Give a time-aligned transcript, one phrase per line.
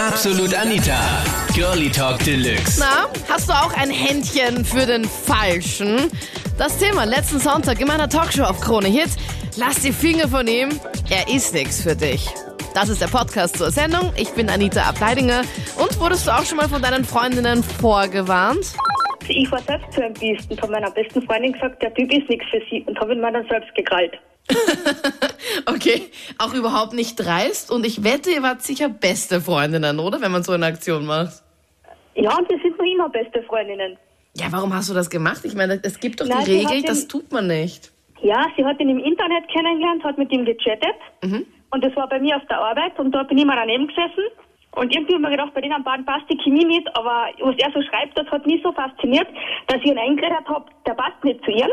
[0.00, 0.98] Absolut Anita.
[1.54, 2.80] Girlie Talk Deluxe.
[2.80, 6.10] Na, hast du auch ein Händchen für den Falschen?
[6.56, 9.10] Das Thema letzten Sonntag in meiner Talkshow auf Krone Hit.
[9.58, 10.70] Lass die Finger von ihm,
[11.10, 12.30] er ist nix für dich.
[12.72, 14.10] Das ist der Podcast zur Sendung.
[14.16, 15.42] Ich bin Anita Ableidinger.
[15.76, 18.72] Und wurdest du auch schon mal von deinen Freundinnen vorgewarnt?
[19.28, 22.26] Ich war selbst zu einem Biest und habe meiner besten Freundin gesagt, der Typ ist
[22.30, 24.18] nichts für sie und habe ihn mir dann selbst gekrallt.
[25.66, 27.70] Okay, auch überhaupt nicht dreist.
[27.70, 30.20] Und ich wette, ihr wart sicher beste Freundinnen, oder?
[30.20, 31.42] Wenn man so eine Aktion macht.
[32.14, 33.96] Ja, und wir sind noch immer beste Freundinnen.
[34.34, 35.40] Ja, warum hast du das gemacht?
[35.44, 37.90] Ich meine, es gibt doch Nein, die Regel, hat das tut man nicht.
[38.22, 42.20] Ja, sie hat ihn im Internet kennengelernt, hat mit ihm gechattet und das war bei
[42.20, 44.24] mir auf der Arbeit und da bin ich mal daneben gesessen
[44.72, 47.56] und irgendwie habe ich mir gedacht, bei den beiden passt die Chemie nicht, aber was
[47.58, 49.26] er so schreibt, das hat mich so fasziniert,
[49.68, 51.68] dass ich ihn eingeredet habe, der passt nicht zu ihr.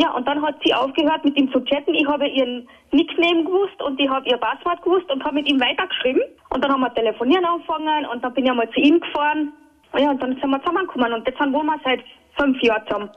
[0.00, 1.94] Ja, und dann hat sie aufgehört mit ihm zu chatten.
[1.94, 5.60] Ich habe ihren Nickname gewusst und ich habe ihr Passwort gewusst und habe mit ihm
[5.60, 6.22] weitergeschrieben.
[6.48, 9.52] Und dann haben wir telefonieren angefangen und dann bin ich einmal zu ihm gefahren.
[9.98, 12.00] Ja, und dann sind wir zusammengekommen und jetzt wohnen wir seit
[12.38, 13.10] fünf Jahren zusammen.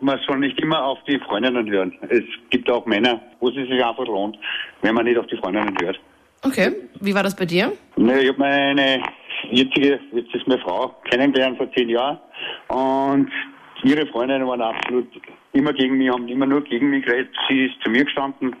[0.00, 1.96] Man soll nicht immer auf die Freundinnen hören.
[2.10, 4.36] Es gibt auch Männer, wo es sich einfach lohnt,
[4.82, 5.98] wenn man nicht auf die Freundinnen hört.
[6.44, 7.72] Okay, wie war das bei dir?
[7.96, 9.02] Ne, Ich habe meine
[9.50, 12.18] jetzige, jetzt ist meine Frau, kennengelernt vor zehn Jahren
[12.68, 13.30] und
[13.84, 15.06] ihre Freundinnen waren absolut
[15.52, 17.30] immer gegen mich, haben immer nur gegen mich geredet.
[17.48, 18.54] Sie ist zu mir gestanden.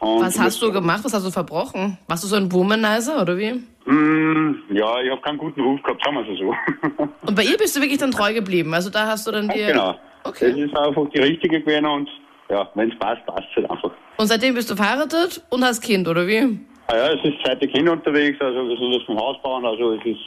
[0.00, 1.04] Und Was hast du gemacht?
[1.04, 1.96] Was hast du verbrochen?
[2.08, 3.52] Warst du so ein Womanizer oder wie?
[3.86, 7.08] Mm, ja, ich habe keinen guten Ruf gehabt, sagen wir es so.
[7.26, 8.74] Und bei ihr bist du wirklich dann treu geblieben.
[8.74, 9.68] Also da hast du dann dir.
[9.68, 9.94] genau.
[10.24, 10.50] Okay.
[10.50, 12.08] Das ist einfach die richtige gewesen und
[12.48, 13.90] ja, wenn es passt, passt es halt einfach.
[14.16, 16.58] Und seitdem bist du verheiratet und hast Kind, oder wie?
[16.86, 19.92] Ah ja, es ist zweite Kind unterwegs, also wir sind jetzt vom Haus bauen, also
[19.92, 20.18] es ist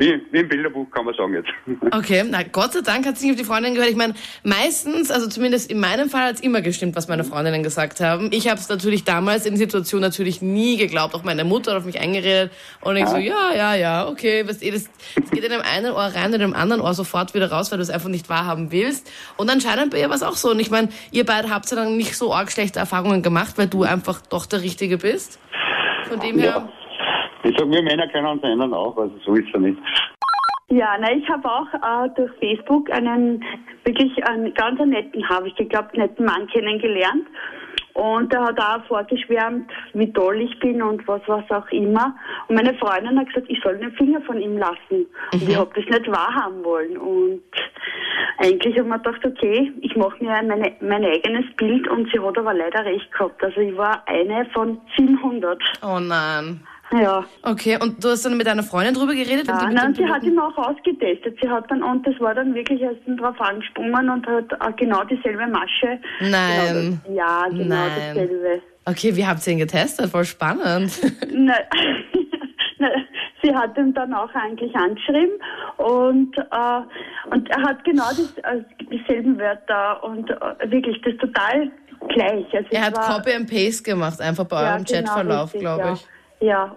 [0.00, 1.50] wie, wie im Bilderbuch, kann man sagen jetzt.
[1.92, 3.90] Okay, na Gott sei Dank hat sie nicht auf die Freundin gehört.
[3.90, 7.62] Ich meine, meistens, also zumindest in meinem Fall hat es immer gestimmt, was meine Freundinnen
[7.62, 8.30] gesagt haben.
[8.32, 11.14] Ich habe es natürlich damals in der Situation natürlich nie geglaubt.
[11.14, 14.64] Auch meine Mutter hat auf mich eingeredet und ich so, ja, ja, ja, okay, weißt
[14.64, 17.50] du, das, das geht in dem einen Ohr rein, in dem anderen Ohr sofort wieder
[17.50, 19.10] raus, weil du es einfach nicht wahrhaben willst.
[19.36, 20.52] Und anscheinend bei ihr war es auch so.
[20.52, 23.66] Und ich meine, ihr beide habt ja dann nicht so arg schlechte Erfahrungen gemacht, weil
[23.66, 25.38] du einfach doch der Richtige bist.
[26.08, 26.66] Von dem her.
[26.66, 26.79] Ja.
[27.42, 29.78] Ich sag, wir Männer können uns ändern auch, also so ist es nicht.
[30.68, 33.44] Ja, na, ich habe auch äh, durch Facebook einen
[33.84, 37.26] wirklich einen ganz netten, habe ich geglaubt, netten Mann kennengelernt.
[37.94, 42.14] Und der hat auch vorgeschwärmt, wie toll ich bin und was, was auch immer.
[42.46, 45.06] Und meine Freundin hat gesagt, ich soll den Finger von ihm lassen.
[45.32, 46.96] Und ich habe das nicht wahrhaben wollen.
[46.96, 47.42] Und
[48.38, 52.20] eigentlich habe ich mir gedacht, okay, ich mache mir meine, mein eigenes Bild und sie
[52.20, 53.42] hat aber leider recht gehabt.
[53.42, 55.60] Also ich war eine von 700.
[55.82, 56.60] Oh nein.
[56.92, 57.24] Ja.
[57.42, 59.46] Okay, und du hast dann mit deiner Freundin drüber geredet?
[59.46, 61.38] Ja, nein, sie hat ihn auch ausgetestet.
[61.40, 65.04] Sie hat dann, und das war dann wirklich erst drauf angesprungen und hat äh, genau
[65.04, 65.98] dieselbe Masche.
[66.20, 66.30] Nein.
[66.66, 67.90] Genau das, ja, genau Nein.
[68.14, 68.62] dasselbe.
[68.86, 70.10] Okay, wie habt ihr ihn getestet?
[70.10, 70.92] Voll spannend.
[71.30, 71.54] Nein.
[72.78, 72.90] Nein,
[73.42, 75.38] sie hat ihn dann auch eigentlich angeschrieben
[75.76, 81.70] und, äh, und er hat genau das, äh, dieselben Wörter und äh, wirklich das total
[82.08, 82.46] gleich.
[82.54, 85.90] Also Er hat war- Copy and Paste gemacht, einfach bei Ja, eurem genau, Chatverlauf, glaube
[85.94, 86.00] ich.
[86.00, 86.06] Ja,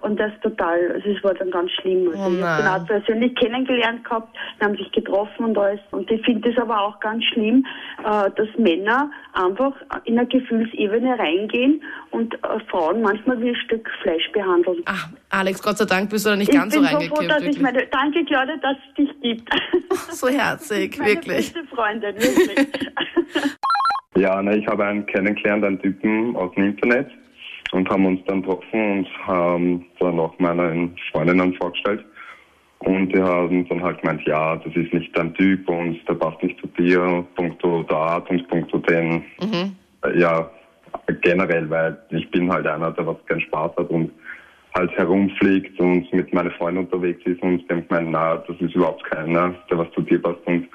[0.01, 2.09] und das total, also es war dann ganz schlimm.
[2.09, 2.81] Also Oh ich habe nein.
[2.81, 5.79] genau persönlich kennengelernt gehabt, wir haben sich getroffen und alles.
[5.91, 7.65] Und ich finde es aber auch ganz schlimm,
[7.99, 11.81] äh, dass Männer einfach in eine Gefühlsebene reingehen
[12.11, 14.81] und äh, Frauen manchmal wie ein Stück Fleisch behandeln.
[14.85, 17.15] Ach, Alex, Gott sei Dank bist du da nicht ich ganz so bin so froh,
[17.15, 17.31] reingekippt.
[17.31, 19.49] dass ich meine, danke Claudia, dass es dich gibt.
[20.11, 21.53] so herzig, meine wirklich.
[21.53, 22.67] beste Freundin, wirklich.
[24.15, 27.09] Ja, ne, ich habe einen kennengelernt, einen Typen aus dem Internet
[27.71, 32.03] und haben uns dann getroffen und haben dann auch meinen Freundinnen vorgestellt.
[32.79, 36.43] Und die haben dann halt gemeint, ja, das ist nicht dein Typ und der passt
[36.43, 39.23] nicht zu dir, punkto der Art und punkto den,
[40.03, 40.49] äh, ja,
[41.21, 44.11] generell, weil ich bin halt einer, der was keinen Spaß hat und
[44.75, 49.03] halt herumfliegt und mit meinen Freunden unterwegs ist und denkt man, na, das ist überhaupt
[49.05, 50.67] keiner, der was zu dir passt und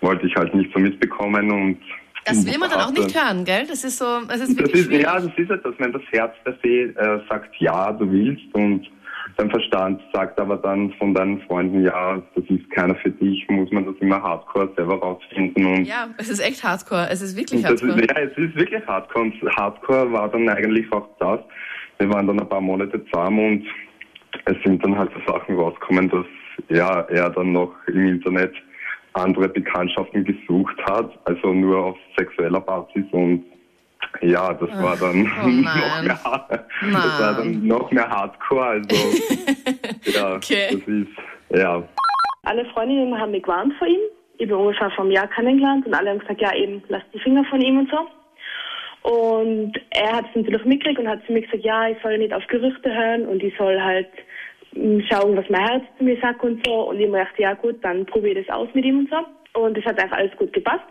[0.00, 1.78] wollte ich halt nicht so mitbekommen und
[2.24, 3.66] Das will man dann auch nicht hören, gell?
[3.66, 5.04] Das ist so, es ist das wirklich ist, schwierig.
[5.04, 8.88] ja, das ist etwas, wenn das Herz per se äh, sagt, ja, du willst und
[9.36, 13.70] dein Verstand sagt aber dann von deinen Freunden, ja, das ist keiner für dich, muss
[13.72, 17.08] man das immer hardcore selber rausfinden und Ja, es ist echt hardcore.
[17.10, 18.06] Es ist wirklich das ist, hardcore.
[18.06, 21.40] ja, es ist wirklich hardcore und hardcore war dann eigentlich auch das.
[21.98, 23.66] Wir waren dann ein paar Monate zusammen und
[24.44, 26.26] es sind dann halt so Sachen rausgekommen, dass
[26.68, 28.54] ja, er dann noch im Internet
[29.14, 33.44] andere Bekanntschaften gesucht hat, also nur auf sexueller Basis und
[34.20, 38.96] ja, das war dann oh noch mehr, das war dann noch mehr Hardcore, also
[40.04, 40.68] ja, Okay.
[40.72, 41.08] das ist
[41.54, 41.82] ja.
[42.44, 44.00] Alle Freundinnen haben mich gewarnt vor ihm.
[44.38, 47.44] Ich bin ungefähr vom Jahr kennengelernt und alle haben gesagt, ja eben, lass die Finger
[47.44, 49.08] von ihm und so.
[49.08, 52.32] Und er hat es natürlich mitgekriegt und hat zu mir gesagt, ja, ich soll nicht
[52.32, 54.08] auf Gerüchte hören und ich soll halt
[55.10, 56.88] schauen, was mein Herz zu mir sagt und so.
[56.90, 59.60] Und ich mir dachte, ja gut, dann probiere ich das aus mit ihm und so.
[59.60, 60.84] Und es hat einfach alles gut gepasst.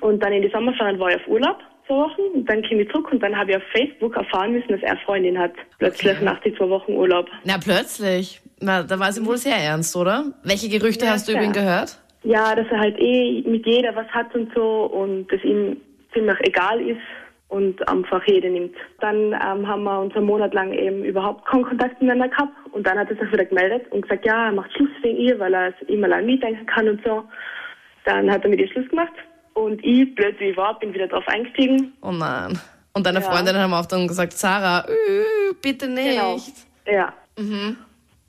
[0.00, 2.22] Und dann in die Sommerferien war ich auf Urlaub, zwei Wochen.
[2.34, 4.96] Und dann kam ich zurück und dann habe ich auf Facebook erfahren müssen, dass er
[5.04, 5.52] Freundin hat.
[5.78, 6.24] Plötzlich Okay.
[6.24, 7.28] nach den zwei Wochen Urlaub.
[7.44, 8.40] Na, plötzlich.
[8.60, 10.24] Na, da war es ihm wohl sehr ernst, oder?
[10.42, 11.98] Welche Gerüchte Ja, hast du über ihn gehört?
[12.24, 15.76] Ja, dass er halt eh mit jeder was hat und so und dass ihm
[16.12, 17.00] ziemlich egal ist
[17.50, 18.74] und einfach jede nimmt.
[19.00, 22.86] Dann ähm, haben wir uns einen Monat lang eben überhaupt keinen Kontakt miteinander gehabt und
[22.86, 25.52] dann hat er sich wieder gemeldet und gesagt, ja, er macht Schluss wegen ihr, weil
[25.52, 27.24] er es immer lang mitdenken kann und so.
[28.04, 29.12] Dann hat er mit ihr Schluss gemacht
[29.54, 31.92] und ich, blöd wie ich war, bin wieder drauf eingestiegen.
[32.02, 32.58] Oh nein.
[32.94, 33.30] Und deine Ja.
[33.30, 34.84] Freundinnen haben auch dann gesagt, Sarah,
[35.60, 36.16] bitte nicht.
[36.16, 36.36] Genau.
[36.86, 37.12] Ja.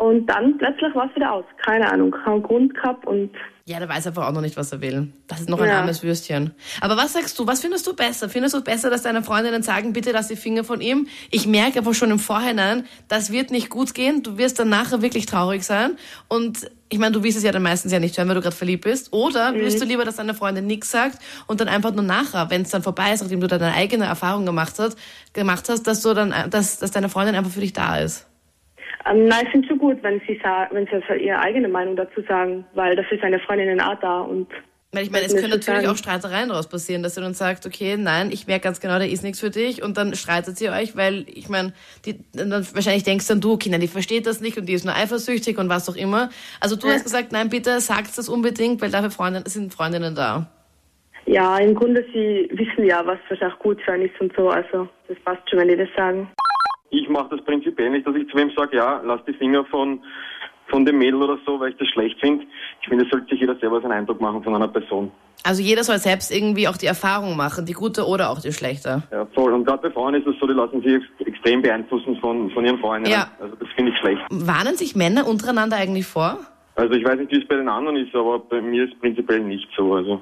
[0.01, 1.45] Und dann plötzlich war es wieder aus.
[1.63, 3.29] Keine Ahnung, keinen Grund gehabt und
[3.65, 5.13] Ja, der weiß einfach auch noch nicht, was er will.
[5.27, 5.77] Das ist noch ein Ja.
[5.79, 6.55] armes Würstchen.
[6.81, 7.45] Aber was sagst du?
[7.45, 8.27] Was findest du besser?
[8.27, 11.07] Findest du besser, dass deine Freundinnen sagen, bitte lass die Finger von ihm?
[11.29, 14.23] Ich merke aber schon im Vorhinein, das wird nicht gut gehen.
[14.23, 15.97] Du wirst dann nachher wirklich traurig sein.
[16.27, 18.55] Und ich meine, du wirst es ja dann meistens ja nicht hören, weil du gerade
[18.55, 19.13] verliebt bist.
[19.13, 22.63] Oder willst du lieber, dass deine Freundin nichts sagt und dann einfach nur nachher, wenn
[22.63, 24.97] es dann vorbei ist, nachdem du deine eigene Erfahrung gemacht hast,
[25.33, 28.25] gemacht hast, dass du dann, dass, dass deine Freundin einfach für dich da ist?
[29.05, 30.39] Ähm, nein, ich finde schon gut, wenn sie
[30.71, 34.21] wenn sie also ihre eigene Meinung dazu sagen, weil dafür ist eine Freundin auch da
[34.21, 34.47] und
[34.91, 37.97] Weil ich meine, es können natürlich auch Streitereien daraus passieren, dass sie dann sagt, okay,
[37.97, 40.95] nein, ich merke ganz genau, da ist nichts für dich und dann streitet sie euch,
[40.95, 41.73] weil ich meine,
[42.05, 44.85] die, dann wahrscheinlich denkst dann du, okay, nein, die versteht das nicht und die ist
[44.85, 46.29] nur eifersüchtig und was auch immer.
[46.59, 50.51] Also du hast gesagt, nein, bitte sagt das unbedingt, weil dafür Freundinnen, sind Freundinnen da.
[51.25, 54.87] ja, im Grunde sie wissen ja, was wahrscheinlich gut für einen ist und so, also
[55.07, 56.29] das passt schon, wenn die das sagen.
[56.91, 60.01] Ich mache das prinzipiell nicht, dass ich zu wem sage, ja, lass die Finger von,
[60.67, 62.45] von dem Mädel oder so, weil ich das schlecht finde.
[62.81, 65.11] Ich finde, es sollte sich jeder selber seinen Eindruck machen von einer Person.
[65.43, 69.01] Also jeder soll selbst irgendwie auch die Erfahrung machen, die gute oder auch die schlechte.
[69.11, 69.53] Ja, voll.
[69.53, 72.63] Und gerade bei Frauen ist es so, die lassen sich ex extrem beeinflussen von, von
[72.63, 73.09] ihren Freunden.
[73.09, 73.27] Ja.
[73.39, 74.21] Also das finde ich schlecht.
[74.29, 76.37] Warnen sich Männer untereinander eigentlich vor?
[76.75, 78.99] Also ich weiß nicht, wie es bei den anderen ist, aber bei mir ist es
[78.99, 79.95] prinzipiell nicht so.
[79.95, 80.21] Also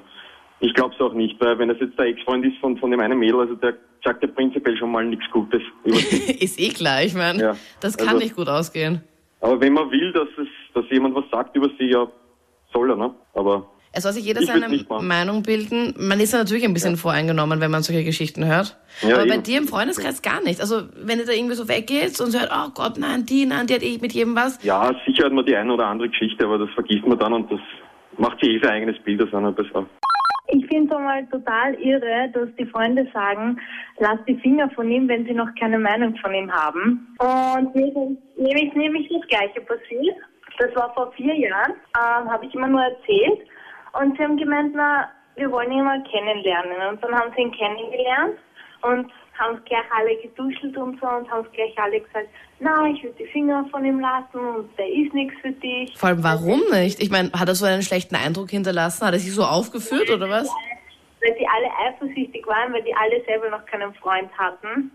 [0.60, 3.00] ich glaube es auch nicht, weil wenn das jetzt der Ex-Freund ist von, von dem
[3.00, 3.74] einen Mädel, also der
[4.04, 6.32] sagt ja prinzipiell schon mal nichts Gutes über sie.
[6.44, 7.56] ist eh klar, ich meine, Ja.
[7.80, 9.02] das kann Also- nicht gut ausgehen.
[9.42, 12.06] Aber wenn man will, dass es, dass jemand was sagt über sie, ja,
[12.74, 13.14] soll er, ne?
[13.32, 14.68] Aber Es soll sich jeder seine.
[15.00, 15.94] Meinung bilden.
[15.98, 18.76] Man ist ja natürlich ein bisschen voreingenommen, wenn man solche Geschichten hört.
[19.00, 19.42] Ja, Aber bei eben.
[19.42, 20.60] dir im Freundeskreis gar nicht.
[20.60, 23.74] Also wenn du da irgendwie so weggeht und hört, oh Gott, nein, die, nein, die
[23.74, 24.62] hat eh mit jedem was.
[24.62, 27.50] ja, sicher hat man die eine oder andere Geschichte, aber das vergisst man dann und
[27.50, 27.60] das
[28.18, 29.86] macht sich eh sein eigenes Bild aus einer Person.
[30.52, 33.60] Ich finde es einmal total irre, dass die Freunde sagen,
[33.98, 37.16] lass die Finger von ihm, wenn sie noch keine Meinung von ihm haben.
[37.18, 40.16] Und nämlich, nämlich das Gleiche passiert.
[40.58, 43.40] Das war vor vier Jahren, ähm, habe ich immer nur erzählt.
[43.92, 46.88] Und sie haben gemeint, na, wir wollen ihn mal kennenlernen.
[46.90, 48.36] Und dann haben sie ihn kennengelernt
[48.82, 52.28] und haben es gleich alle geduschelt und so und haben es gleich alle gesagt,
[52.60, 55.96] na, ich würde die Finger von ihm lassen und der ist nichts für dich.
[55.96, 57.02] Vor allem, warum nicht?
[57.02, 59.06] Ich meine, hat er so einen schlechten Eindruck hinterlassen?
[59.06, 60.48] Hat er sich so aufgeführt oder was?
[61.22, 64.90] weil die alle eifersüchtig waren, weil die alle selber noch keinen Freund hatten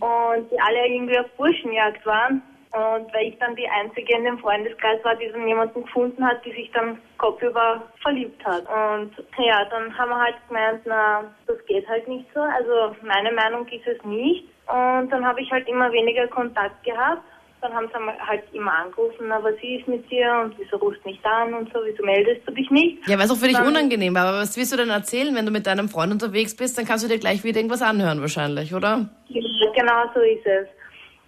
[0.00, 2.42] und die alle irgendwie auf Burschenjagd waren.
[2.78, 6.44] Und weil ich dann die Einzige in dem Freundeskreis war, die dann jemanden gefunden hat,
[6.44, 8.62] die sich dann kopfüber verliebt hat.
[8.62, 12.40] Und ja, dann haben wir halt gemeint, na, das geht halt nicht so.
[12.40, 14.44] Also meine Meinung ist es nicht.
[14.68, 17.22] Und dann habe ich halt immer weniger Kontakt gehabt.
[17.60, 21.08] Dann haben sie halt immer angerufen, na, was ist mit dir und wieso rufst du
[21.08, 23.08] nicht an und so, wieso meldest du dich nicht?
[23.08, 24.28] Ja, weil es auch für dich Dann- unangenehm war.
[24.28, 26.78] Aber was willst du denn erzählen, wenn du mit deinem Freund unterwegs bist?
[26.78, 29.08] Dann kannst du dir gleich wieder irgendwas anhören wahrscheinlich, oder?
[29.26, 30.68] Ja, genau so ist es.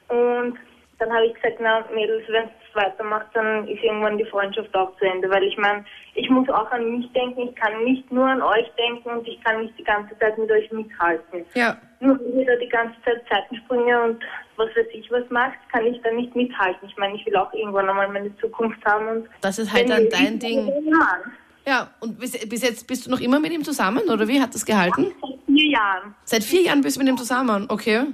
[0.07, 0.57] Und
[1.01, 4.95] dann habe ich gesagt, na Mädels, wenn es weitermacht, dann ist irgendwann die Freundschaft auch
[4.99, 5.29] zu Ende.
[5.31, 8.71] Weil ich meine, ich muss auch an mich denken, ich kann nicht nur an euch
[8.77, 11.47] denken und ich kann nicht die ganze Zeit mit euch mithalten.
[11.55, 11.77] Ja.
[12.01, 14.23] Nur wenn ihr da die ganze Zeit Seitensprünge und
[14.57, 16.87] was weiß ich was macht, kann ich da nicht mithalten.
[16.87, 20.09] Ich meine, ich will auch irgendwann einmal meine Zukunft haben und Das ist halt dann
[20.11, 20.67] dein Ding.
[20.91, 21.33] Mann.
[21.67, 24.41] Ja, und bis, bis jetzt bist du noch immer mit ihm zusammen, oder wie?
[24.41, 25.13] Hat das gehalten?
[25.21, 26.15] Seit vier Jahren.
[26.25, 28.07] Seit vier Jahren bist du mit ihm zusammen, okay.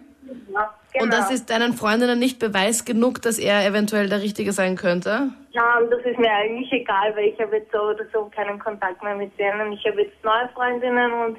[0.98, 1.04] Genau.
[1.04, 5.28] Und das ist deinen Freundinnen nicht Beweis genug, dass er eventuell der Richtige sein könnte?
[5.50, 8.58] Ja, und das ist mir eigentlich egal, weil ich habe jetzt so oder so keinen
[8.58, 9.72] Kontakt mehr mit denen.
[9.72, 11.38] Ich habe jetzt neue Freundinnen und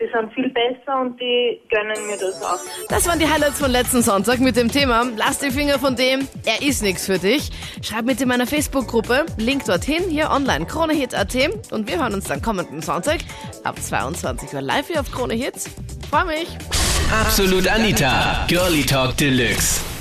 [0.00, 2.58] die sind viel besser und die gönnen mir das auch.
[2.88, 6.26] Das waren die Highlights von letzten Sonntag mit dem Thema Lass die Finger von dem,
[6.46, 7.50] er ist nichts für dich.
[7.82, 12.40] Schreib mit in meiner Facebook-Gruppe, Link dorthin, hier online, KroneHit.at und wir hören uns dann
[12.40, 13.18] kommenden Sonntag
[13.64, 15.70] ab 22 Uhr live hier auf Krone Hits.
[16.14, 16.46] Freu mich!
[17.10, 19.93] Absolut Anita, Girlie Talk Deluxe.